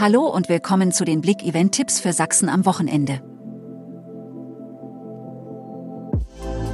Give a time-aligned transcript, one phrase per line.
[0.00, 3.20] Hallo und willkommen zu den Blick-Event-Tipps für Sachsen am Wochenende.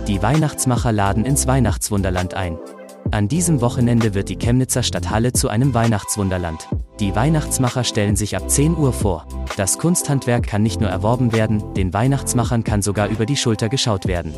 [0.06, 2.58] Die Weihnachtsmacher laden ins Weihnachtswunderland ein.
[3.12, 6.68] An diesem Wochenende wird die Chemnitzer Stadthalle zu einem Weihnachtswunderland.
[7.00, 9.26] Die Weihnachtsmacher stellen sich ab 10 Uhr vor.
[9.56, 14.06] Das Kunsthandwerk kann nicht nur erworben werden, den Weihnachtsmachern kann sogar über die Schulter geschaut
[14.06, 14.34] werden.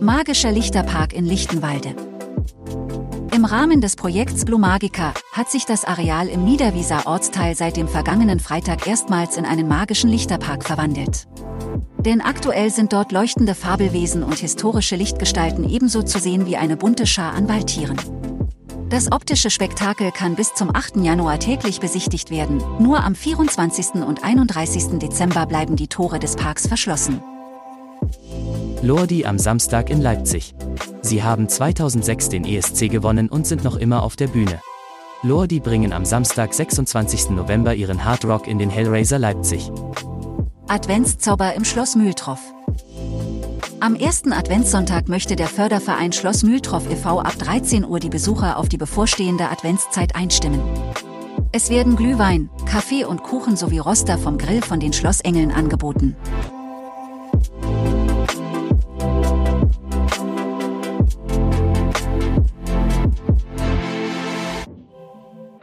[0.00, 1.96] Magischer Lichterpark in Lichtenwalde.
[3.50, 7.88] Im Rahmen des Projekts Blue Magica hat sich das Areal im Niederwieser Ortsteil seit dem
[7.88, 11.26] vergangenen Freitag erstmals in einen magischen Lichterpark verwandelt.
[11.98, 17.08] Denn aktuell sind dort leuchtende Fabelwesen und historische Lichtgestalten ebenso zu sehen wie eine bunte
[17.08, 17.96] Schar an Waldtieren.
[18.88, 20.98] Das optische Spektakel kann bis zum 8.
[20.98, 23.94] Januar täglich besichtigt werden, nur am 24.
[24.06, 25.00] und 31.
[25.00, 27.20] Dezember bleiben die Tore des Parks verschlossen.
[28.82, 30.54] Lordi am Samstag in Leipzig.
[31.02, 34.60] Sie haben 2006 den ESC gewonnen und sind noch immer auf der Bühne.
[35.22, 37.30] Lordi bringen am Samstag, 26.
[37.30, 39.70] November ihren Hard Rock in den Hellraiser Leipzig.
[40.68, 42.40] Adventszauber im Schloss Mühltroff.
[43.80, 47.20] Am ersten Adventssonntag möchte der Förderverein Schloss Mühltroff e.V.
[47.20, 50.60] ab 13 Uhr die Besucher auf die bevorstehende Adventszeit einstimmen.
[51.52, 56.14] Es werden Glühwein, Kaffee und Kuchen sowie Roster vom Grill von den Schlossengeln angeboten.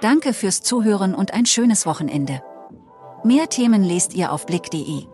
[0.02, 2.44] Danke fürs Zuhören und ein schönes Wochenende.
[3.24, 5.06] Mehr Themen lest ihr auf blick.de.